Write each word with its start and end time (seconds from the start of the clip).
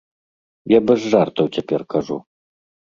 Я 0.73 0.79
без 0.87 1.05
жартаў 1.13 1.53
цяпер 1.57 1.81
кажу. 1.97 2.23